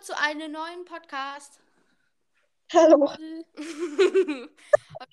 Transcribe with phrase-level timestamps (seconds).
[0.00, 1.58] zu einem neuen Podcast.
[2.72, 2.96] Hallo.
[3.16, 4.48] Und wir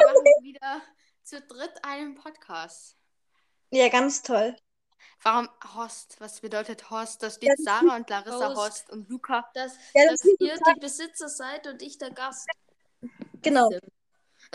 [0.07, 0.81] machen wieder
[1.23, 2.95] zu dritt einen Podcast.
[3.71, 4.55] Ja, ganz toll.
[5.23, 6.17] Warum Host?
[6.19, 7.23] Was bedeutet Host?
[7.23, 8.57] Da steht Ja, das Sarah und Larissa Host.
[8.57, 9.49] Host und Luca.
[9.53, 12.47] Dass, Ja, dass das ist ihr die Besitzer seid und ich der Gast.
[13.41, 13.69] Genau.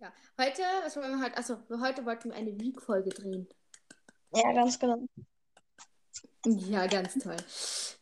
[0.00, 1.36] ja, heute, was wollen wir heute?
[1.38, 3.48] Achso, heute wollten wir eine Week-Folge drehen.
[4.34, 5.06] Ja, ganz genau.
[6.44, 7.36] Ja, ganz toll.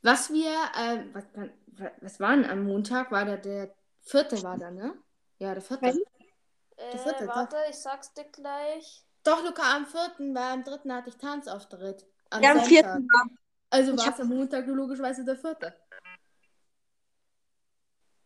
[0.03, 1.25] Was wir, ähm, was,
[1.67, 3.11] was, was war denn am Montag?
[3.13, 4.95] War da der vierte, war da, ne?
[5.39, 5.87] Ja, der vierte.
[6.77, 7.37] Äh, vierte, doch.
[7.37, 9.05] warte, ich sag's dir gleich.
[9.25, 12.05] Doch, Luca, am vierten, weil am dritten hatte ich Tanzauftritt.
[12.31, 13.27] Am Ja, am vierten war.
[13.71, 15.75] Also war es am Montag nur logischerweise der vierte.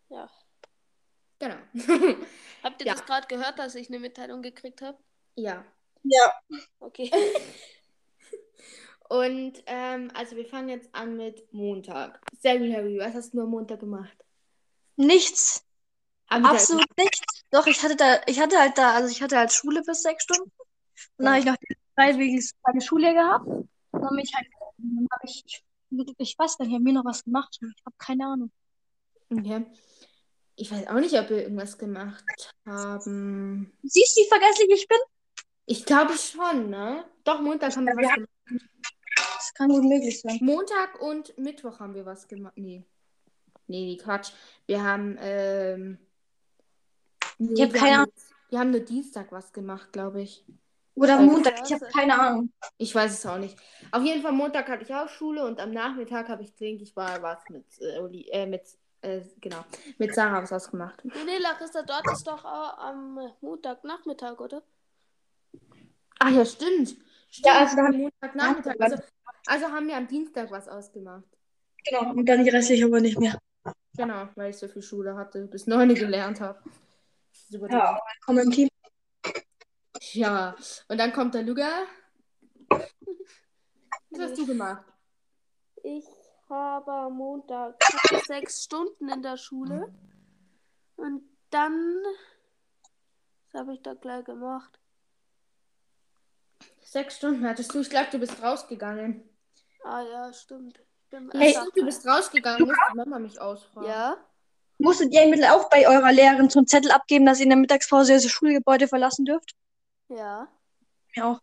[0.09, 0.31] Ja.
[1.39, 1.57] Genau.
[2.63, 2.95] Habt ihr Ja.
[2.95, 4.99] das gerade gehört, dass ich eine Mitteilung gekriegt habe?
[5.37, 5.65] ja.
[6.09, 6.33] Ja.
[6.79, 7.11] Okay.
[9.09, 12.21] Und, ähm, also wir fangen jetzt an mit Montag.
[12.41, 12.99] Sehr gut, Harry.
[12.99, 14.17] Was hast du am Montag gemacht?
[14.97, 15.65] Nichts.
[16.29, 17.45] Absolut nichts.
[17.51, 20.25] Doch, ich hatte da, ich hatte halt da, also ich hatte halt Schule bis sechs
[20.25, 20.51] Stunden.
[21.19, 21.31] Dann Ja.
[21.33, 23.47] habe ich noch die freiwilliges kleine Schule gehabt.
[23.93, 25.45] Dann habe ich halt, habe ich,
[26.19, 27.57] ich weiß nicht, ich habe mir noch was gemacht.
[27.61, 28.51] Ich habe keine Ahnung.
[29.31, 29.67] Okay.
[30.57, 33.73] Ich weiß auch nicht, ob wir irgendwas gemacht haben.
[33.83, 34.99] Siehst du, wie vergesslich ich bin?
[35.67, 37.05] Ich glaube schon, ne?
[37.25, 38.31] Doch, Montag haben wir Ja, was gemacht.
[39.57, 40.39] Kann gut möglich sein.
[40.43, 42.55] Montag und Mittwoch haben wir was gemacht.
[42.57, 42.85] Nee.
[43.69, 44.33] Nee, nee, Quatsch.
[44.67, 45.99] Wir haben, ähm.
[47.39, 48.13] Nee, Ich hab wir keine haben,
[48.51, 50.45] wir haben nur Dienstag was gemacht, glaube ich.
[50.95, 52.53] Oder Äh, Montag, ich habe keine Ahnung.
[52.79, 53.57] Ich weiß es auch nicht.
[53.93, 56.97] Auf jeden Fall Montag hatte ich auch Schule und am Nachmittag habe ich, denke ich,
[56.97, 58.63] war was mit, äh, Oli, äh, mit,
[59.03, 59.63] äh, genau,
[59.99, 61.05] mit Sarah was ausgemacht.
[61.05, 64.63] Nee, nee, Larissa, dort ist doch auch am Montagnachmittag, oder?
[66.19, 66.97] Ach ja, stimmt.
[67.29, 68.75] Stimmt, Ja, also da am haben- Montagnachmittag.
[68.81, 68.97] Also,
[69.47, 71.25] also haben wir am Dienstag was ausgemacht.
[71.85, 73.39] Genau, und dann die restliche aber nicht mehr.
[73.97, 76.63] Genau, weil ich so viel Schule hatte, bis neune gelernt habe.
[77.49, 77.71] Super.
[77.71, 78.69] Ja, komm im Team.
[80.13, 80.57] Ja,
[80.89, 81.87] und dann kommt der Luga.
[84.11, 84.85] Was hast du gemacht?
[85.83, 86.07] Ich
[86.49, 87.77] habe am Montag
[88.27, 89.93] sechs Stunden in der Schule.
[90.97, 92.03] Und dann.
[93.53, 94.79] Was habe ich da gleich gemacht?
[96.83, 97.81] Sechs Stunden hattest du.
[97.81, 99.29] Ich glaube, du bist rausgegangen.
[99.87, 100.81] Ah ja, stimmt.
[101.05, 103.89] Ich bin Hey, du bist rausgegangen, musste die Mama mich ausfragen.
[103.89, 104.17] Ja?
[104.79, 107.59] Musstet ihr mittlerweile auch bei eurer Lehrerin so einen Zettel abgeben, dass ihr in der
[107.59, 109.55] Mittagspause das Schulgebäude verlassen dürft?
[110.09, 110.49] Ja.
[111.15, 111.41] Ja, auch.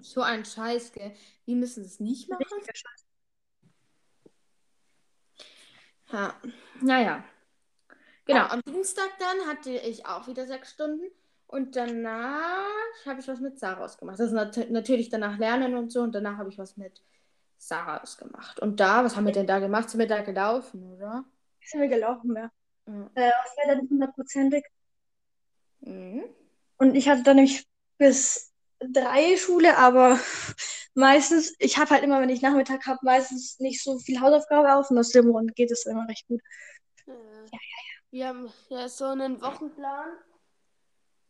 [0.00, 1.12] So ein Scheiß, gell?
[1.44, 2.44] Wir müssen das nicht machen.
[6.12, 6.34] Ja,
[6.80, 7.24] naja.
[8.26, 11.10] Genau, am Dienstag dann hatte ich auch wieder sechs Stunden
[11.48, 12.64] und danach
[13.04, 14.20] habe ich was mit Sarah ausgemacht.
[14.20, 17.02] Das ist nat natürlich danach Lernen und so und danach habe ich was mit
[17.58, 18.60] Sarah ausgemacht.
[18.60, 19.90] Und da, was haben wir denn da gemacht?
[19.90, 21.24] Sind wir da gelaufen, oder?
[21.64, 22.50] Sind wir gelaufen, ja.
[22.86, 23.10] Ja.
[23.14, 24.64] Äh, das wäre dann hundertprozentig.
[25.80, 26.24] Mhm.
[26.78, 27.66] Und ich hatte dann nämlich
[27.98, 30.18] bis drei Schule, aber
[30.94, 34.90] meistens, ich habe halt immer, wenn ich Nachmittag habe, meistens nicht so viel Hausaufgabe auf
[34.90, 36.40] und aus dem Grund geht es immer recht gut.
[37.06, 37.12] Äh,
[38.10, 40.10] Wir haben ja so einen Wochenplan.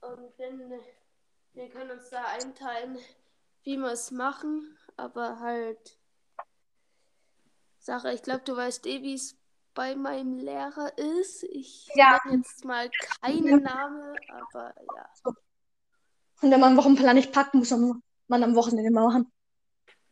[0.00, 0.72] Und wenn,
[1.54, 2.98] wir können uns da einteilen,
[3.62, 4.76] wie wir es machen.
[4.96, 5.98] Aber halt,
[7.86, 9.38] Sache, ich glaube, du weißt eh, wie es
[9.72, 11.44] bei meinem Lehrer ist.
[11.44, 12.18] Ich Ja.
[12.24, 15.08] nenne jetzt mal keinen Namen, aber ja.
[16.42, 19.32] Und wenn man einen Wochenplan nicht packt, muss man man am Wochenende machen.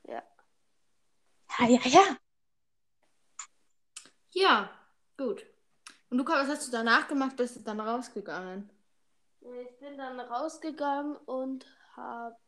[0.05, 0.23] Ja.
[1.59, 2.17] Ja, ja, ja.
[4.31, 4.71] Ja,
[5.17, 5.45] gut.
[6.11, 7.37] Und Luca, was hast du danach gemacht?
[7.37, 8.71] Bist du dann rausgegangen?
[9.41, 12.39] Ich bin dann rausgegangen und hab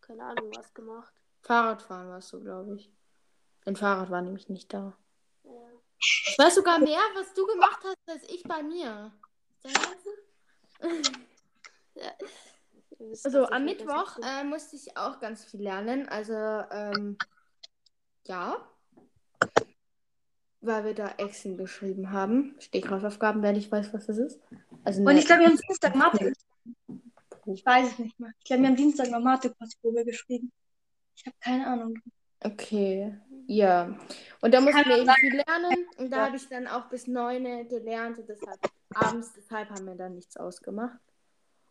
[0.00, 1.14] keine Ahnung was gemacht.
[1.42, 2.92] Fahrradfahren warst du, glaube ich.
[3.64, 4.96] Dein Fahrrad war nämlich nicht da.
[5.44, 5.50] Ja.
[5.98, 9.12] Ich weiß sogar mehr, was du gemacht hast, als ich bei mir.
[11.94, 12.10] Ja.
[13.24, 16.08] Also am Mittwoch äh, musste ich auch ganz viel lernen.
[16.08, 17.18] Also, ähm,
[18.26, 18.56] ja.
[20.60, 22.54] Weil wir da Excel geschrieben haben.
[22.60, 24.40] Stichhausaufgaben, wer nicht weiß, was das ist.
[24.84, 26.32] Also Und eine- ich glaube, wir haben Dienstag Mathe.
[27.46, 28.30] Ich weiß es nicht mehr.
[28.38, 30.50] Ich glaube, wir haben Dienstag noch Mathe-Kursprobe geschrieben.
[31.16, 31.94] Ich habe keine Ahnung.
[32.40, 33.96] Okay, ja.
[34.40, 35.86] Und da mussten Kann wir eben viel lernen.
[35.96, 36.26] Und da Ja.
[36.26, 38.18] habe ich dann auch bis neun gelernt.
[38.18, 38.58] Und deshalb
[38.94, 40.98] abends, deshalb haben wir dann nichts ausgemacht.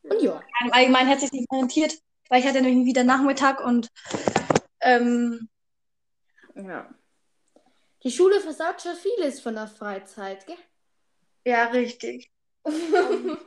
[0.04, 0.42] Und ja.
[0.64, 1.94] Im Allgemeinen hätte ich nicht orientiert,
[2.30, 3.90] weil ich hatte nämlich wieder Nachmittag und
[4.82, 5.50] ähm,
[6.56, 6.90] Ja.
[8.04, 10.58] Die Schule versaut schon vieles von der Freizeit, gell?
[11.46, 12.32] ja, richtig.
[12.64, 13.38] am,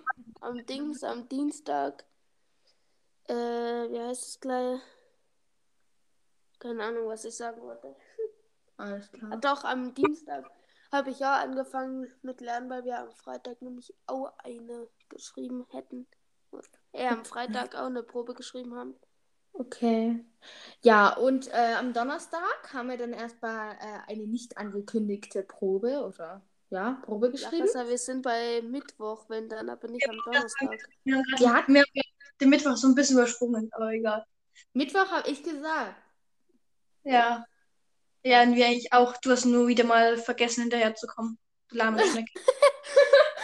[0.41, 2.05] am Dings, am Dienstag,
[3.29, 4.81] äh, wie heißt es gleich?
[6.65, 7.95] Keine Ahnung, was ich sagen wollte.
[8.79, 9.37] Alles klar.
[9.37, 10.51] Doch, am Dienstag
[10.91, 16.07] habe ich ja angefangen mit Lernen, weil wir am Freitag nämlich auch eine geschrieben hätten.
[16.95, 18.95] Ja, am Freitag auch eine Probe geschrieben haben.
[19.53, 20.25] Okay.
[20.81, 26.41] Ja, und äh, am Donnerstag haben wir dann erstmal äh, eine nicht angekündigte Probe oder
[26.71, 27.67] ja, Probe Ja, geschrieben.
[27.67, 30.79] besser, wir sind bei Mittwoch, wenn dann aber nicht am Donnerstag.
[31.05, 31.91] Wir grad- hatten- wir haben
[32.41, 34.25] den Mittwoch so ein bisschen übersprungen, aber egal.
[34.73, 35.95] Mittwoch habe ich gesagt.
[37.05, 37.45] Ja.
[38.23, 39.17] Ja, und wir eigentlich auch.
[39.19, 41.39] Du hast nur wieder mal vergessen, hinterher zu kommen.
[41.69, 42.29] Du lahme Schneck.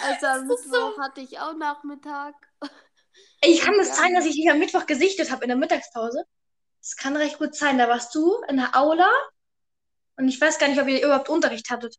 [0.03, 2.35] Also am Das ist so- Mittwoch hatte ich auch Nachmittag.
[3.43, 3.95] Ey, kann es Ja.
[3.97, 6.25] sein, dass ich dich am Mittwoch gesichtet habe in der Mittagspause?
[6.81, 7.77] Das kann recht gut sein.
[7.77, 9.11] Da warst du in der Aula
[10.17, 11.97] und ich weiß gar nicht, ob ihr überhaupt Unterricht hattet.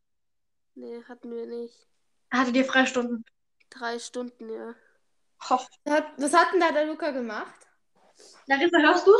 [0.74, 1.86] Nee, hatten wir nicht.
[2.32, 3.24] Hattet ihr Freistunden?
[3.70, 4.74] Drei Stunden, ja.
[5.48, 5.60] Ho.
[5.88, 7.68] Hat, was hat denn da der Luca gemacht?
[8.46, 9.12] Larissa, hörst du?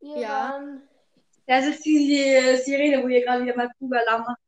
[0.00, 0.28] Wir Ja.
[0.50, 0.87] waren.
[1.48, 4.38] Ja, das ist die, die Sirene, wo ihr gerade wieder mal Kugelalarm macht.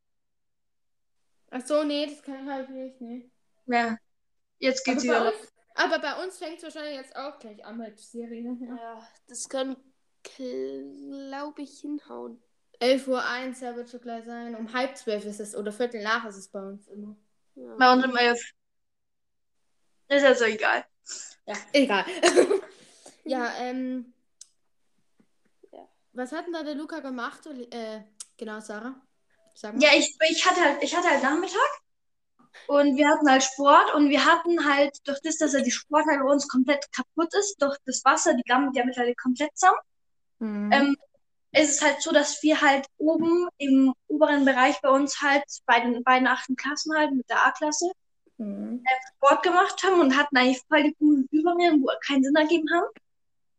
[1.49, 3.01] Ach so, nee, das kann ich halt nicht.
[3.01, 3.29] Nee.
[3.65, 3.97] Ja.
[4.59, 5.33] Jetzt Aber geht's bei, wieder.
[5.33, 8.55] uns, aber bei uns fängt es wahrscheinlich jetzt auch gleich an mit Serie.
[8.61, 8.75] Ja.
[8.75, 9.75] Ja, das können,
[10.23, 12.39] glaube ich, hinhauen.
[12.79, 13.23] 11.01 Uhr,
[13.67, 14.55] ja, wird schon gleich sein.
[14.55, 17.15] Um halb zwölf ist es, oder Viertel nach ist es bei uns immer.
[17.55, 17.75] Ja.
[17.77, 18.39] Bei uns um elf.
[20.07, 20.85] Ist also egal.
[21.47, 22.05] Ja, egal.
[23.23, 24.13] ja, ähm.
[26.13, 27.45] Was hat denn da der Luca gemacht?
[27.47, 28.01] Äh,
[28.37, 28.95] genau, Sarah.
[29.73, 31.59] Ja, ich, ich hatte halt, ich hatte halt Nachmittag
[32.67, 36.19] und wir hatten halt Sport und wir hatten halt, durch das, dass ja die Sporthalle
[36.23, 39.77] bei uns komplett kaputt ist, durch das Wasser, die gammelt ja mittlerweile komplett zusammen,
[40.39, 40.89] Mhm.
[40.89, 40.97] ähm,
[41.53, 45.79] ist es halt so, dass wir halt oben im oberen Bereich bei uns halt bei
[45.81, 47.91] den beiden achten Klassen halt mit der A-Klasse
[48.39, 48.89] Mhm.
[49.17, 52.87] Sport gemacht haben und hatten eigentlich voll die coolen Übungen, wo keinen Sinn ergeben haben.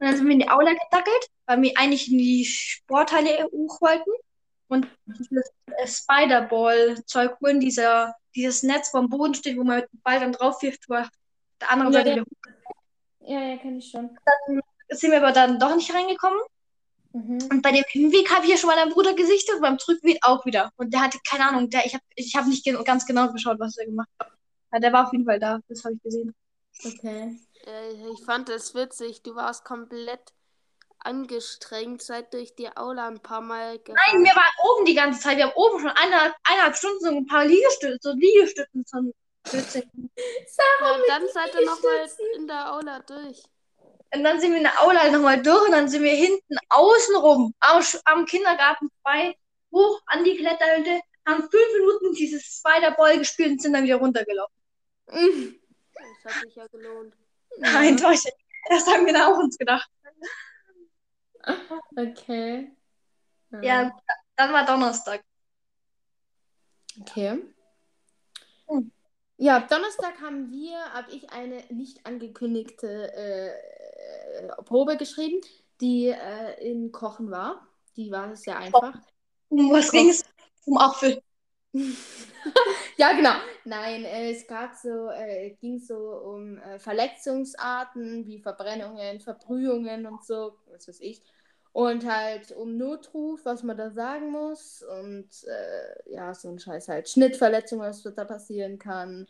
[0.02, 3.80] Und dann sind wir in die Aula gedackelt, weil wir eigentlich in die Sporthalle hoch
[3.80, 4.10] wollten
[4.66, 9.92] und dieses äh, Spider-Ball-Zeug holen, dieser, dieses Netz, wo am Boden steht, wo man mit
[9.92, 12.16] dem Ball dann drauf wirft, wo der anderen Ja, Seite ja.
[12.16, 12.26] wieder
[13.20, 14.18] Ja, ja, kenne ich schon.
[14.88, 16.40] sind wir aber dann doch nicht reingekommen.
[17.12, 17.38] Mhm.
[17.48, 20.18] Und bei dem Hinweg habe ich ja schon mal meinen Bruder gesichtet und beim Rückweg
[20.22, 20.72] auch wieder.
[20.78, 23.78] Und der hatte keine Ahnung, der, ich habe ich hab nicht ganz genau geschaut, was
[23.78, 24.32] er gemacht hat.
[24.72, 26.34] Ja, der war auf jeden Fall da, das habe ich gesehen.
[26.84, 27.38] Okay.
[27.66, 29.22] Äh, Ich fand es witzig.
[29.22, 30.32] Du warst komplett
[30.98, 34.24] angestrengt, seit durch die Aula ein paar Mal Nein, gerannt.
[34.24, 35.36] wir waren oben die ganze Zeit.
[35.36, 39.12] Wir haben oben schon eineinhalb, eineinhalb Stunden so ein paar Liegestütze, so Liegestützen von
[39.50, 39.90] Blödsinn.
[40.80, 43.42] Ja, dann seid ihr nochmal in der Aula durch.
[44.14, 47.54] Und dann sind wir in der Aula nochmal durch und dann sind wir hinten außenrum
[47.60, 49.34] am, am Kindergarten vorbei,
[49.72, 54.54] hoch an die Kletterhütte, haben fünf Minuten dieses Spider-Ball gespielt und sind dann wieder runtergelaufen.
[56.24, 57.14] Das hat sich ja gelohnt.
[57.58, 58.34] Nein, enttäuschend.
[58.68, 59.90] Das haben wir da auch uns gedacht.
[61.96, 62.72] Okay.
[63.60, 63.92] Ja,
[64.36, 65.22] dann war Donnerstag.
[67.00, 67.42] Okay.
[68.68, 68.92] Hm.
[69.36, 75.40] Ja, Donnerstag haben wir, habe ich eine nicht angekündigte äh, Probe geschrieben,
[75.80, 77.66] die äh, in Kochen war.
[77.96, 78.94] Die war sehr einfach.
[79.48, 80.24] Um was ging es?
[80.64, 81.20] Um Apfel.
[82.96, 83.34] ja, genau.
[83.64, 90.24] Nein, äh, es gab so, äh, ging so um äh, Verletzungsarten wie Verbrennungen, Verbrühungen und
[90.24, 91.22] so, was weiß ich.
[91.72, 94.82] Und halt um Notruf, was man da sagen muss.
[94.82, 97.08] Und äh, ja, so ein Scheiß halt.
[97.08, 99.26] Schnittverletzungen, was da passieren kann.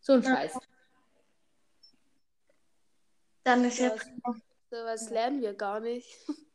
[0.00, 0.34] So ein Ja.
[0.36, 0.58] Scheiß.
[3.42, 3.94] Dann ist Ja.
[4.70, 6.08] Sowas lernen wir gar nicht.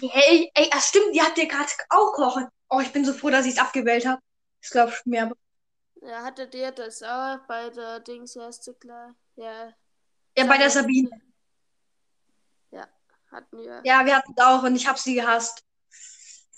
[0.00, 2.48] Hey, ey, ach stimmt, die habt ihr gerade auch kochen.
[2.74, 4.20] Oh, ich bin so froh, dass ich es abgewählt habe.
[4.60, 5.36] Ich glaube aber.
[6.02, 9.14] Ja, hattet ihr das auch bei der Dings erste klar?
[9.36, 9.72] Ja,
[10.36, 11.10] Ja, bei der Sabine.
[12.72, 12.88] Ja,
[13.30, 13.80] hatten wir.
[13.84, 15.62] Ja, wir hatten es auch und ich habe sie gehasst.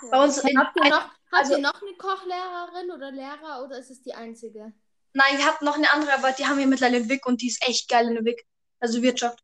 [0.02, 0.08] Ja.
[0.10, 3.78] Bei uns in, Habt ihr noch, habt also- ihr noch eine Kochlehrerin oder Lehrer oder
[3.78, 4.72] ist es die einzige?
[5.12, 7.48] Nein, wir hatten noch eine andere, aber die haben wir mittlerweile in Wick und die
[7.48, 8.46] ist echt geil in der Wick.
[8.80, 9.42] Also Wirtschaft.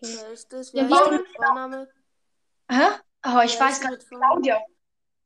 [0.00, 0.72] Wer ist das?
[0.72, 1.88] Ja, Wer wir ist der Vorname?
[2.70, 2.86] Hä?
[3.26, 4.08] Oh, ich Wer weiß gar nicht.
[4.08, 4.60] Claudia.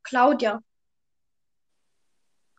[0.02, 0.62] Claudia.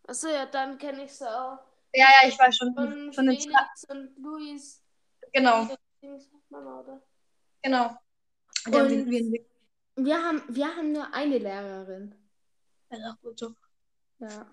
[0.08, 1.60] Achso, ja, dann kenne ich sie auch.
[1.94, 2.74] Ja, ja, ich weiß schon.
[2.74, 4.82] Von, Von den Felix und Luis.
[5.32, 5.68] Genau,
[7.62, 7.96] genau.
[8.66, 9.08] Und-
[9.96, 12.16] wir haben, wir haben nur eine Lehrerin.
[12.90, 13.54] Ja, gut so.
[14.20, 14.46] Ja.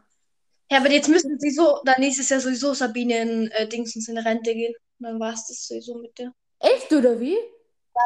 [0.70, 4.18] Ja, aber jetzt müssen sie so, dann nächstes Jahr sowieso Sabine in äh, Dingsens in
[4.18, 4.74] Rente gehen.
[4.98, 6.32] Und dann war es das sowieso mit der.
[6.60, 7.36] Echt oder wie?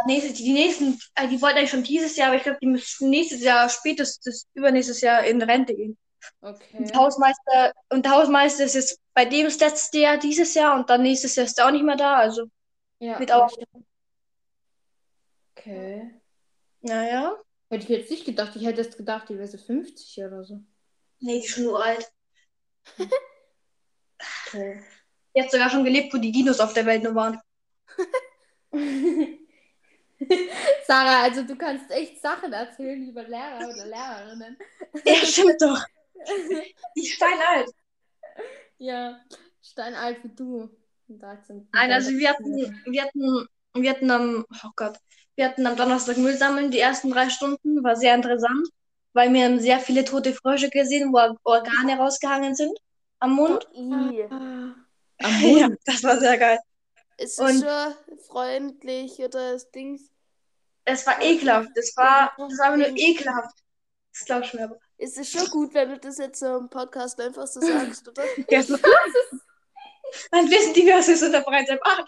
[0.06, 3.10] Nächste, die nächsten, äh, die wollten eigentlich schon dieses Jahr, aber ich glaube, die müssen
[3.10, 5.96] nächstes Jahr, spätestens übernächstes Jahr in Rente gehen.
[6.40, 6.78] Okay.
[6.78, 10.74] Und der Hausmeister, und der Hausmeister ist jetzt bei dem das letzte Jahr dieses Jahr
[10.76, 12.16] und dann nächstes Jahr ist er auch nicht mehr da.
[12.16, 12.46] Also
[12.98, 13.18] Ja.
[13.18, 13.50] wird auch.
[15.56, 16.20] Okay.
[16.80, 17.36] Naja.
[17.70, 18.56] Hätte ich jetzt nicht gedacht.
[18.56, 20.60] Ich hätte jetzt gedacht, die wäre so 50 oder so.
[21.20, 22.10] Nee, die ist schon uralt.
[24.46, 24.82] Okay.
[25.34, 27.40] Die hat sogar schon gelebt, wo die Dinos auf der Welt nur waren.
[30.86, 34.56] Sarah, also du kannst echt Sachen erzählen über Lehrer oder Lehrerinnen.
[35.04, 35.82] Ja, stimmt doch.
[36.96, 37.70] Die steinalt.
[38.78, 39.20] Ja,
[39.62, 40.70] steinalt wie du.
[41.08, 41.68] 13.
[41.72, 44.96] Nein, also wir hatten, wir hatten, wir hatten am, oh Gott,
[45.36, 48.68] wir hatten am Donnerstag Müll sammeln, die ersten drei Stunden, war sehr interessant,
[49.12, 52.76] weil wir haben sehr viele tote Frösche gesehen, wo Organe rausgehangen sind
[53.18, 53.68] am Mund.
[53.74, 54.24] I.
[54.30, 54.74] Ah,
[55.42, 56.58] Ja, das war sehr geil.
[57.18, 60.00] Ist Und- es schon freundlich oder das Ding?
[60.84, 63.56] Es war ekelhaft, das war, das war einfach nur ekelhaft.
[64.12, 64.78] Das glaubst du mir aber.
[64.98, 68.22] Ist es schon gut, wenn du das jetzt so im Podcast einfach so sagst, oder?
[68.50, 68.76] Ja, so.
[70.30, 72.04] Dann wissen die, was wir in der Freizeit machen.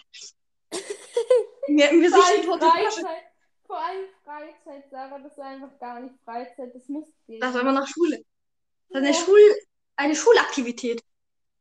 [1.67, 2.43] Wir, wir Vor allem.
[2.45, 3.23] Freizeit,
[3.65, 7.41] vor allem Freizeit, Sarah, das war einfach gar nicht Freizeit, das musste ich.
[7.41, 8.23] Das war immer noch Schule.
[8.89, 9.39] Das ist eine, Schul,
[9.97, 11.03] eine Schulaktivität.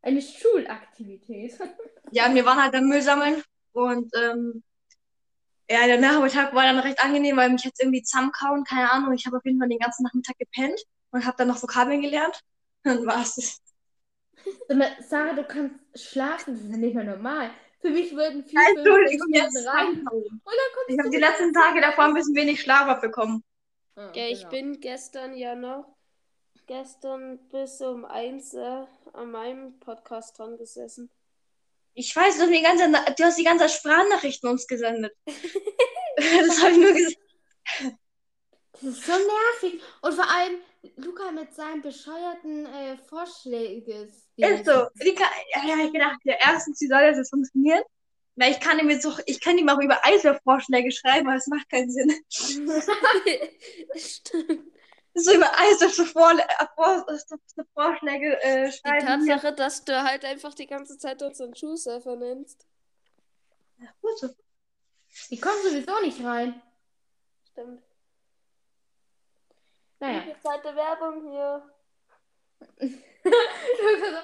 [0.02, 1.58] Eine Schulaktivität.
[2.12, 3.42] Ja, wir waren halt beim Müll sammeln
[3.72, 4.62] und ähm,
[5.70, 9.12] ja, der Nachmittag war dann recht angenehm, weil mich jetzt irgendwie zusammenkauen, keine Ahnung.
[9.14, 10.80] Ich habe auf jeden Fall den ganzen Nachmittag gepennt
[11.10, 12.40] und habe dann noch Vokabeln gelernt.
[12.84, 13.60] Dann war es das.
[15.08, 17.50] Sarah, du kannst schlafen, das ist ja nicht mehr normal.
[17.80, 20.08] Für mich würden vier, Ja, fünf, Entschuldigung, jetzt Stunden rein.
[20.88, 23.42] Ich habe die letzten Tage davor ein bisschen wenig Schlaf abbekommen.
[23.96, 24.50] Ah, Ja, ich genau.
[24.50, 25.86] bin gestern ja noch,
[26.66, 31.10] gestern bis um eins äh, an meinem Podcast dran gesessen.
[31.98, 35.14] Ich weiß, du hast, die ganze, du hast die ganze Sprachnachrichten uns gesendet.
[36.16, 37.16] das habe ich nur gesehen.
[38.72, 39.80] Das ist so nervig.
[40.02, 40.58] Und vor allem
[40.96, 44.12] Luca mit seinen bescheuerten äh, Vorschlägen.
[44.36, 44.72] Ist so.
[44.72, 45.30] Kann,
[45.66, 47.82] ja, ich gedacht, ja, erstens, wie soll das jetzt funktionieren?
[48.34, 51.46] Weil ich kann ihm jetzt auch, ich kann ihm auch über Eiswürfelvorschläge schreiben, aber es
[51.46, 52.12] macht keinen Sinn.
[53.96, 54.75] Stimmt.
[55.18, 56.46] So über Eiswürfelvorschläge
[57.72, 59.24] Vorschläge äh, Die schreiben.
[59.24, 59.36] hier.
[59.36, 62.66] Tatsache, dass du halt einfach die ganze Zeit unseren Schulsurfer nennst.
[63.78, 64.28] Ja, gut so.
[65.30, 66.60] Die kommen sowieso nicht rein.
[67.50, 67.82] Stimmt.
[70.00, 70.20] Naja.
[70.20, 71.70] Unbezahlte Werbung hier.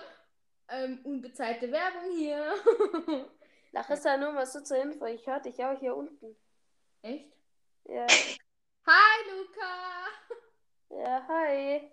[0.68, 2.54] ähm, unbezahlte Werbung hier.
[3.72, 5.06] Larissa, nur mal so zur Info.
[5.06, 6.36] Ich höre dich auch hier unten.
[7.00, 7.32] Echt?
[7.84, 8.06] Ja,
[8.84, 10.21] Hi, Luca!
[10.92, 11.92] Ja, hi.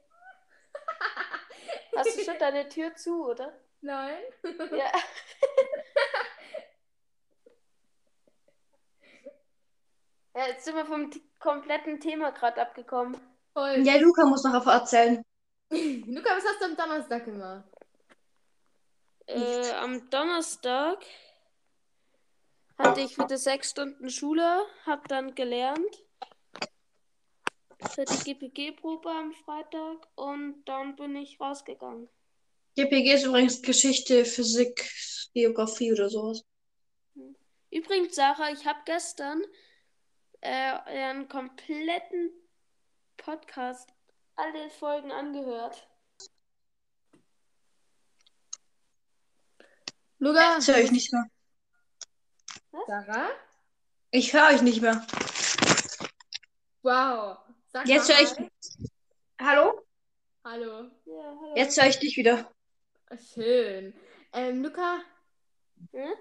[1.95, 3.53] Hast du schon deine Tür zu, oder?
[3.81, 4.21] Nein?
[4.71, 4.91] Ja.
[10.35, 13.19] Ja, jetzt sind wir vom kompletten Thema gerade abgekommen.
[13.51, 13.79] Voll.
[13.85, 15.21] Ja, Luca muss noch erzählen.
[15.69, 17.65] Luca, was hast du am Donnerstag gemacht?
[19.25, 21.03] Äh, am Donnerstag
[22.77, 26.03] hatte ich wieder sechs Stunden Schule, hab dann gelernt
[27.87, 32.09] für die GPG-Probe am Freitag und dann bin ich rausgegangen.
[32.75, 34.89] GPG ist übrigens Geschichte, Physik,
[35.33, 36.43] Geografie oder sowas.
[37.71, 39.43] Übrigens, Sarah, ich habe gestern
[40.41, 42.31] äh, einen kompletten
[43.17, 43.89] Podcast,
[44.35, 45.87] alle Folgen angehört.
[50.19, 50.55] Luca?
[50.55, 51.25] Jetzt höre ich nicht mehr.
[52.87, 53.29] Sarah?
[54.11, 55.05] Ich höre euch nicht mehr.
[56.81, 57.37] Wow.
[57.71, 58.49] Sag Jetzt höre ich.
[59.39, 59.81] Hallo?
[60.43, 60.89] Hallo.
[61.05, 61.53] Ja, hallo.
[61.55, 62.51] Jetzt höre ich dich wieder.
[63.33, 63.93] Schön.
[64.33, 64.99] Ähm, Luca,
[65.91, 66.13] Hm?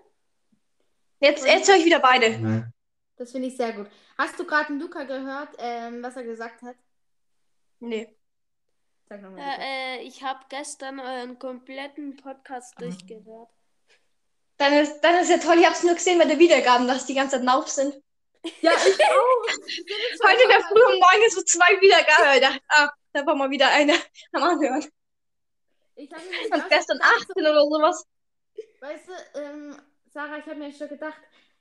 [1.21, 2.71] Jetzt, jetzt höre ich wieder beide.
[3.17, 3.88] das finde ich sehr gut.
[4.17, 6.76] Hast du gerade einen Luca gehört, ähm, was er gesagt hat?
[7.81, 8.14] Nee.
[9.09, 9.40] Sag nochmal.
[9.40, 13.49] Ja, äh, ich habe gestern euren kompletten Podcast durchgehört.
[14.59, 17.07] Dann ist, dann ist ja toll, ich habe es nur gesehen bei der Wiedergaben, dass
[17.07, 17.95] die ganze Zeit auf sind.
[18.61, 20.28] Ja, ich auch.
[20.28, 22.35] Heute in der Früh um neun so zwei Wiedergaben.
[22.35, 23.95] Ich dachte, ah, da war mal wieder eine
[24.33, 24.85] am Anhören.
[25.97, 28.05] Ich habe mir Und gestern 18 oder sowas.
[28.81, 29.76] Weißt du, ähm,
[30.12, 31.21] Sarah, ich habe mir schon gedacht,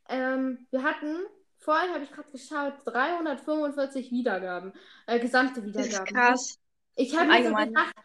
[0.10, 1.17] ähm, wir hatten,
[1.60, 4.74] vorhin habe ich gerade geschaut, 345 Wiedergaben,
[5.08, 6.13] äh, gesamte Das ist Wiedergaben.
[6.15, 6.60] krass.
[6.96, 7.96] Ich habe mir so gedacht,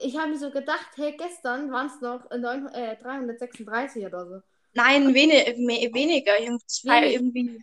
[0.00, 4.26] ich habe mir so gedacht, hey, gestern waren es noch äh, neun- äh, 336 oder
[4.26, 4.40] so.
[4.74, 5.46] Nein, wenig,
[5.94, 6.38] weniger.
[6.40, 7.62] Irgendwie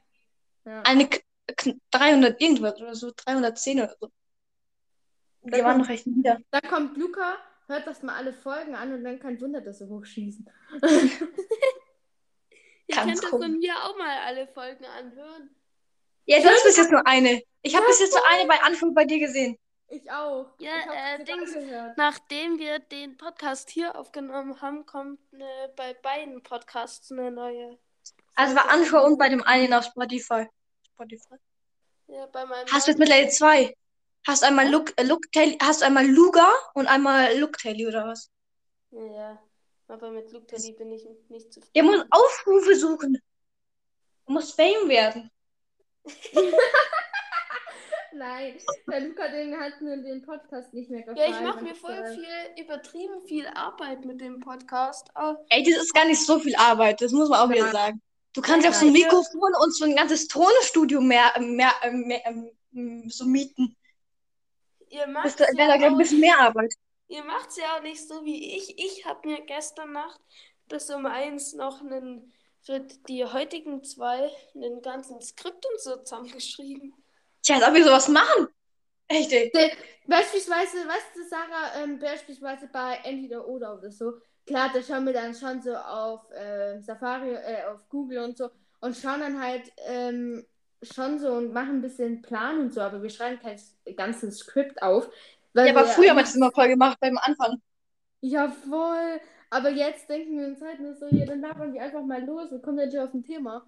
[0.69, 0.81] Ja.
[0.83, 1.19] eine K-
[1.57, 4.09] K- 300 irgendwas oder so, 310 oder so.
[5.41, 6.37] Da Wir waren kommt- noch recht wieder.
[6.51, 9.87] Dann kommt Luca, hört das mal alle Folgen an und dann kein Wunder, dass sie
[9.87, 10.47] hochschießen.
[12.87, 13.47] Ihr Ganz könnt komisch.
[13.47, 15.55] von mir auch mal alle Folgen anhören.
[16.25, 17.41] Ja, du hast bis jetzt nur eine.
[17.61, 19.57] Ich habe bis jetzt nur eine bei Anfang bei dir gesehen.
[19.89, 20.51] Ich auch.
[20.59, 20.71] Ja,
[21.17, 21.55] ich äh, Dings.
[21.97, 27.79] Nachdem wir den Podcast hier aufgenommen haben, kommt eine, bei beiden Podcasts eine neue.
[28.35, 30.47] Also bei Anschau und bei dem einen auf Spotify.
[30.99, 31.35] Spotify.
[32.07, 33.73] Ja, bei meinem Hast du jetzt mittlerweile zwei?
[34.27, 38.29] Hast einmal Look, äh, Look Tail, hast einmal Luga und einmal Look Tail oder was?
[38.91, 39.39] Ja, ja.
[39.87, 41.71] Aber mit Luke Teddy bin ich nicht zufrieden.
[41.73, 43.13] Der muss Aufrufe suchen.
[43.13, 45.31] Der muss Fame werden.
[48.11, 48.57] Nein,
[48.91, 51.31] der Luca, den hat mir den Podcast nicht mehr gefallen.
[51.31, 55.09] Ja, ich mache mir voll viel, übertrieben viel Arbeit mit dem Podcast.
[55.15, 57.71] Oh, Ey, das ist gar nicht so viel Arbeit, das muss man auch wieder Ja.
[57.71, 58.01] sagen.
[58.33, 58.93] Du kannst ja auch so ein.
[58.93, 62.21] Mikrofon und so ein ganzes Tonstudio mehr, mehr, äh, mehr
[62.73, 63.75] ähm, so mieten.
[64.89, 66.73] ihr Das macht wäre da ja gleich ein bisschen mehr Arbeit.
[67.07, 68.77] ihr macht's ja auch nicht so wie ich.
[68.77, 70.19] Ich habe mir gestern Nacht
[70.67, 72.31] bis um eins noch einen,
[72.61, 76.93] für die heutigen zwei einen ganzen Skript und so zusammengeschrieben.
[77.41, 78.47] Tja, als ob wir sowas machen.
[79.07, 79.51] Echt, ey.
[80.05, 84.13] Beispielsweise, weißt du, Sarah, ähm, beispielsweise bei Entweder oder oder so,
[84.49, 88.49] klar, da schauen wir dann schon so auf äh, Safari, äh, auf Google und so
[88.81, 90.43] und schauen dann halt ähm,
[90.81, 93.59] schon so und machen ein bisschen Plan und so, aber wir schreiben kein
[93.95, 95.07] ganzes Skript auf.
[95.53, 97.61] Weil Ja, aber früher haben wir das immer voll gemacht beim Anfang.
[98.21, 99.21] Ja, voll.
[99.51, 102.51] Aber jetzt denken wir uns halt nur so, ja, dann labern wir einfach mal los
[102.51, 103.65] und kommen dann schon auf ein Thema.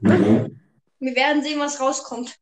[0.00, 2.36] Wir werden sehen, was rauskommt.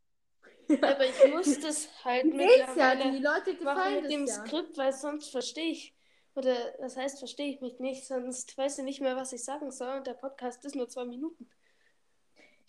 [0.80, 4.26] Aber ich muss das halt Geht's ja, mittlerweile die Leute machen gefallen mit das dem
[4.26, 4.34] ja.
[4.34, 5.93] Skript, weil sonst verstehe ich.
[6.34, 9.70] Oder das heißt, verstehe ich mich nicht, sonst weiß ich nicht mehr, was ich sagen
[9.70, 9.98] soll.
[9.98, 11.48] Und der Podcast ist nur zwei Minuten.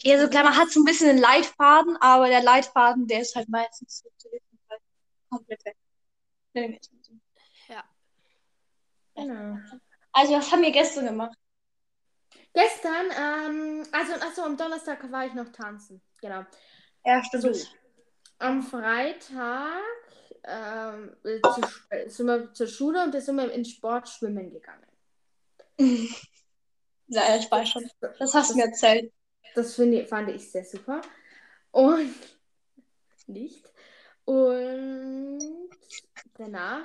[0.01, 3.35] Ja, so klar, man hat so ein bisschen einen Leitfaden, aber der Leitfaden, der ist
[3.35, 4.59] halt meistens so zu wissen,
[5.29, 5.77] komplett weg.
[7.67, 7.83] Ja.
[9.15, 9.57] Genau.
[10.11, 11.37] Also, was haben wir gestern gemacht?
[12.53, 16.01] Gestern, ähm, also, achso, am Donnerstag war ich noch tanzen.
[16.21, 16.45] Genau.
[17.05, 17.55] Ja, stimmt.
[17.55, 17.67] So.
[18.39, 19.81] Am Freitag
[20.47, 24.51] ähm, äh, zu, äh, sind wir zur Schule und da sind wir ins Sport schwimmen
[24.51, 24.85] gegangen.
[27.07, 27.87] Ja, ich weiß schon.
[28.17, 29.13] Das hast du mir erzählt.
[29.53, 31.01] Das finde, fand ich sehr super.
[31.71, 32.15] Und
[33.27, 33.63] nicht.
[34.25, 35.69] Und
[36.33, 36.81] danach,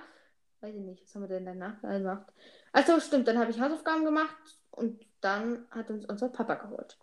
[0.61, 2.27] weiß ich nicht, was haben wir denn danach gemacht?
[2.73, 6.99] Also stimmt, dann habe ich Hausaufgaben gemacht und dann hat uns unser Papa geholt.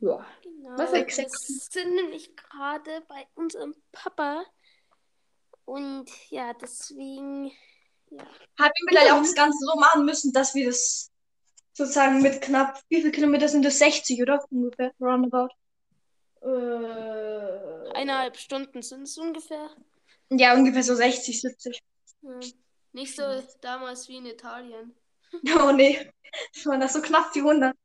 [0.00, 0.24] Ja.
[0.42, 0.78] Genau.
[0.78, 4.44] Was wir sind nämlich gerade bei unserem Papa.
[5.64, 7.50] Und ja, deswegen.
[8.10, 8.22] Ja.
[8.58, 11.10] Haben wir vielleicht auch das Ganze so machen müssen, dass wir das
[11.72, 13.78] sozusagen mit knapp, wie viele Kilometer sind das?
[13.78, 14.44] 60, oder?
[14.50, 15.48] Ungefähr, roundabout.
[16.42, 19.70] Äh, Eineinhalb Stunden sind es ungefähr.
[20.30, 21.80] Ja, ungefähr so 60, 70.
[22.22, 22.40] Ja.
[22.92, 23.22] Nicht so
[23.60, 24.94] damals wie in Italien.
[25.58, 26.12] Oh nee,
[26.52, 27.76] das waren das so knapp die 100.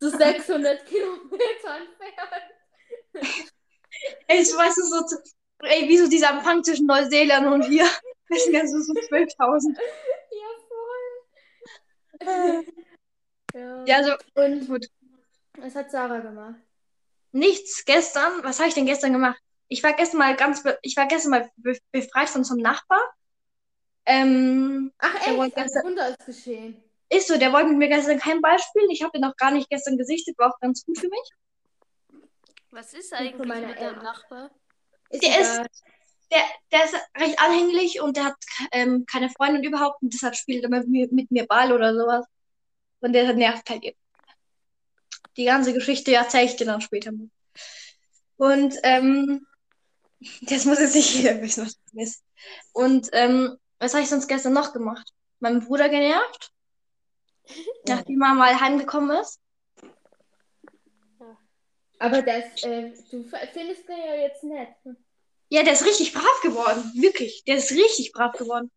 [0.00, 2.42] so 600 Kilometer entfernt.
[4.28, 5.16] Ich weiß es so, zu,
[5.62, 7.86] ey, wie so dieser Empfang zwischen Neuseeland und hier.
[8.30, 9.78] Das sind ja so, so 12.000.
[10.30, 10.48] Ja,
[12.20, 12.64] voll.
[13.54, 13.84] ja.
[13.86, 14.86] Ja, also, Und gut.
[15.56, 16.56] was hat Sarah gemacht?
[17.32, 18.44] Nichts gestern.
[18.44, 19.40] Was habe ich denn gestern gemacht?
[19.68, 22.62] Ich war gestern mal ganz, be ich war gestern mal be befreit von so einem
[22.62, 23.00] Nachbar.
[24.04, 26.82] Ähm, Ach echt, ein gestern- Wunder ist geschehen.
[27.08, 28.90] ist so, der wollte mit mir gestern kein Ball spielen.
[28.90, 31.30] Ich habe den auch gar nicht gestern gesichtet, war auch ganz gut für mich.
[32.72, 33.48] Was ist eigentlich mit
[33.80, 34.02] deinem.
[34.02, 34.50] Nachbar?
[35.10, 35.66] Ist Der egal.
[36.30, 36.42] Der,
[36.72, 38.36] der ist recht anhänglich und der hat
[38.72, 42.26] ähm, keine Freundin überhaupt und deshalb spielt er mit mir, mit mir Ball oder sowas.
[43.00, 43.96] Und der nervt halt.
[45.36, 47.30] Die ganze Geschichte erzähle ich dir dann später mal.
[48.36, 49.46] Und ähm,
[50.42, 52.24] das muss jetzt nicht jeder wissen, was das ist.
[52.72, 55.12] Und ähm, was habe ich sonst gestern noch gemacht?
[55.40, 56.50] Meinen Bruder genervt,
[57.86, 59.40] nachdem er mal heimgekommen ist.
[61.98, 64.68] Aber das, äh, du findest den ja jetzt nett.
[65.50, 66.92] Ja, der ist richtig brav geworden.
[66.94, 67.42] Wirklich.
[67.44, 68.70] Der ist richtig brav geworden.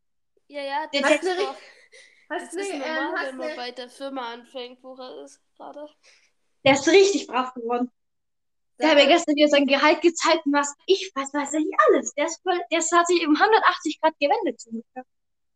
[0.47, 1.55] Ja, ja, Der- ist, doch,
[2.29, 4.95] Hast das du, ist ähm, normal, hast wenn man du, bei der Firma anfängt, wo
[4.95, 5.87] er ist gerade.
[6.63, 7.91] Der ist richtig brav geworden.
[8.79, 11.75] Der hat mir gestern wieder sein Gehalt gezeigt und was ich weiß, weiß er nicht
[11.89, 12.13] alles.
[12.15, 14.61] Der ist voll, der ist, hat sich um 180 Grad gewendet.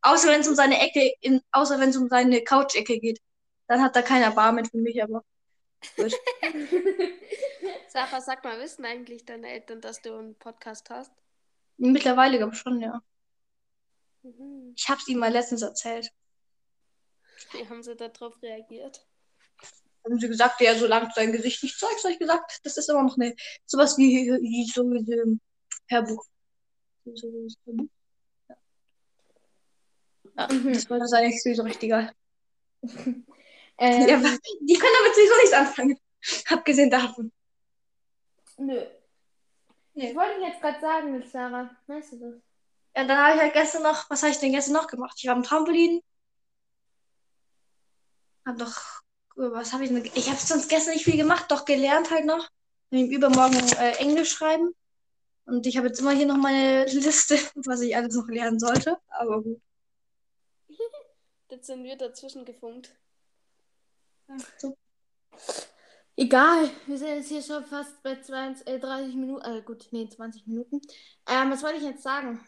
[0.02, 3.20] Außer wenn es um seine Ecke, in, außer wenn es um seine Couch-Ecke geht.
[3.68, 5.24] Dann hat er keiner Bar mit für mich, aber.
[7.90, 11.12] Sarah, sag mal, wissen eigentlich deine Eltern, dass du einen Podcast hast?
[11.78, 13.02] Mittlerweile glaube ich schon, ja.
[14.24, 14.74] Mhm.
[14.76, 16.12] Ich habe es ihm mal letztens erzählt.
[17.52, 19.06] Wie haben sie darauf reagiert?
[20.04, 22.90] Haben sie gesagt, ja, solange du dein Gesicht nicht zeigst, habe ich gesagt, das ist
[22.90, 23.36] immer noch eine,
[23.66, 25.38] sowas wie, wie so wie so
[25.88, 26.26] Hörbuch.
[27.06, 27.88] So, so, so, so.
[28.50, 28.56] Ja.
[30.38, 30.74] Ja, Mhm.
[30.74, 32.14] das war das eigentlich sowieso richtig egal.
[33.78, 36.00] ähm, Ja, die können damit sowieso nichts anfangen.
[36.50, 37.32] Abgesehen davon.
[38.58, 38.82] nö.
[39.94, 40.10] Nee.
[40.10, 41.70] Ich wollte jetzt gerade sagen mit Sarah.
[41.88, 42.36] Weißt du das?
[42.98, 45.16] Ja, dann habe ich halt gestern noch, was habe ich denn gestern noch gemacht?
[45.18, 46.02] Ich war am Trampolin.
[48.46, 49.02] Hab doch,
[49.36, 50.04] was habe ich denn?
[50.16, 52.50] Ich habe sonst gestern nicht viel gemacht, doch gelernt halt noch.
[52.92, 54.74] Und übermorgen äh, Englisch schreiben.
[55.46, 58.98] Und ich habe jetzt immer hier noch meine Liste, was ich alles noch lernen sollte.
[59.08, 59.62] Aber gut.
[61.50, 62.96] Jetzt sind wir dazwischen gefunkt.
[66.18, 70.08] Egal, wir sind jetzt hier schon fast bei 20, äh, 30 Minuten, äh, gut, nee,
[70.08, 70.80] 20 Minuten.
[71.28, 72.40] Ähm, was wollte ich jetzt sagen?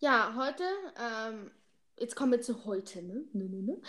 [0.00, 0.64] Ja, heute,
[1.00, 1.50] ähm,
[1.96, 3.24] jetzt kommen wir zu heute, ne?
[3.32, 3.80] ne, ne, ne.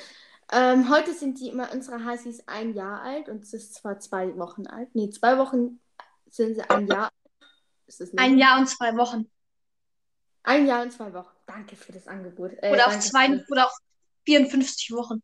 [0.53, 4.37] Ähm, heute sind die immer unsere Heißis ein Jahr alt und es ist zwar zwei
[4.37, 4.95] Wochen alt.
[4.95, 5.81] Nee, zwei Wochen
[6.29, 8.13] sind sie ein Jahr alt.
[8.15, 9.29] Ein Jahr und zwei Wochen.
[10.43, 11.35] Ein Jahr und zwei Wochen.
[11.45, 12.51] Danke für das Angebot.
[12.61, 13.77] Äh, Oder auch zwei für oder auch
[14.25, 15.21] 54 Wochen.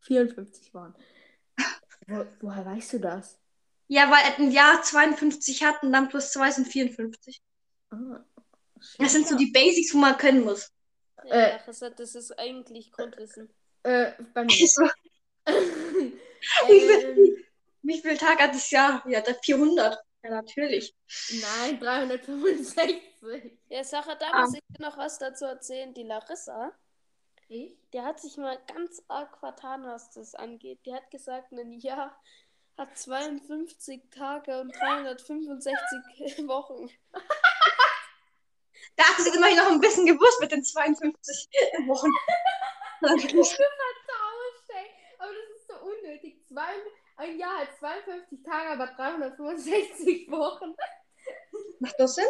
[0.00, 0.94] 54 Wochen.
[2.06, 3.38] Wo, woher weißt du das?
[3.88, 7.42] Ja, weil er ein Jahr 52 hat und dann plus zwei sind 54.
[7.90, 8.24] Ah,
[8.98, 10.70] Das sind so die Basics, wo man können muss.
[11.24, 11.58] Ja, Äh.
[11.66, 13.52] Das ist eigentlich Grundwissen.
[13.82, 14.50] Äh, bei mir.
[15.46, 17.36] So, ähm,
[17.82, 19.04] Wie viel Tag hat das Jahr?
[19.08, 19.98] Ja, der 400.
[20.24, 20.94] Ja, natürlich.
[21.40, 23.00] nein, 365.
[23.68, 24.40] Ja, Sache, da Ah.
[24.42, 25.92] muss ich dir noch was dazu erzählen.
[25.94, 26.72] Die Larissa,
[27.54, 27.76] Ich?
[27.92, 30.80] die hat sich mal ganz arg vertan, was das angeht.
[30.86, 32.18] Die hat gesagt, ein Jahr
[32.78, 36.90] hat 52 Tage und 365 Wochen.
[38.96, 41.48] Da hat sie immerhin noch ein bisschen gewusst mit den 52
[41.86, 42.10] Wochen.
[42.98, 43.58] Vertauscht,
[44.68, 44.90] ey.
[45.18, 46.44] Aber das ist so unnötig.
[46.46, 46.74] Zwei,
[47.16, 50.74] ein Jahr hat 52 Tage, aber 365 Wochen.
[51.78, 52.26] Macht das Sinn?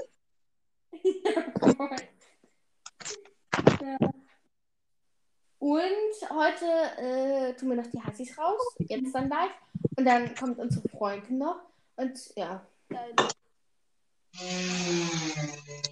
[0.92, 1.96] ja.
[5.62, 6.66] Und heute
[6.98, 8.60] äh, tun wir noch die Hassis raus.
[8.80, 9.52] Jetzt dann live.
[9.96, 11.60] Und dann kommt unsere Freundin noch.
[11.94, 12.66] Und ja.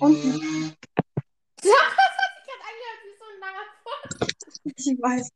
[0.00, 0.16] Und
[1.62, 4.34] Das hat sich gerade angehört wie so ein langer Fort.
[4.64, 5.30] ich weiß.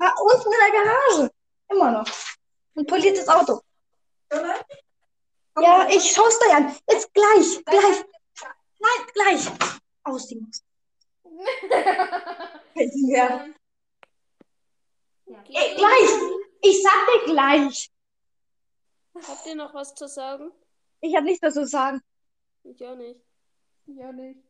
[0.00, 1.30] Ah, unten in der Garage.
[1.70, 2.08] Immer noch.
[2.74, 3.60] Und poliert das Auto.
[5.60, 6.74] Ja, ich schau's dir an.
[6.90, 8.04] Jetzt gleich, gleich.
[8.80, 9.48] Nein, gleich.
[10.02, 10.44] Aus die.
[12.74, 13.46] Ja.
[15.26, 15.54] Okay.
[15.54, 16.10] Ey, gleich.
[16.62, 17.90] Ich sag dir gleich.
[19.14, 20.50] Habt ihr noch was zu sagen?
[21.00, 22.00] Ich habe nichts mehr zu sagen.
[22.64, 23.20] Ich auch nicht.
[23.86, 24.40] Ja, nicht.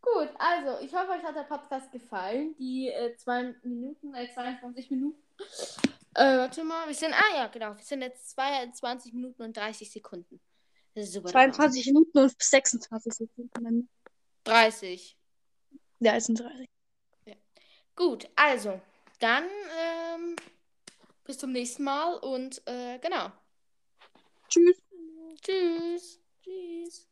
[0.00, 2.54] Gut, also, ich hoffe, euch hat der Podcast gefallen.
[2.56, 5.20] Die äh, zwei Minuten, äh, 22 Minuten.
[6.14, 9.90] Äh, warte mal, wir sind, ah ja, genau, wir sind jetzt 22 Minuten und 30
[9.90, 10.40] Sekunden.
[10.94, 11.28] Das ist super.
[11.28, 13.88] 22 Minuten und 26 Sekunden.
[14.44, 15.17] 30.
[16.00, 16.68] Ja, es sind 30.
[17.96, 18.80] Gut, also,
[19.18, 19.44] dann
[19.76, 20.36] ähm,
[21.24, 23.32] bis zum nächsten Mal und äh, genau.
[24.48, 24.80] Tschüss.
[25.42, 26.20] Tschüss.
[26.42, 27.08] Tschüss.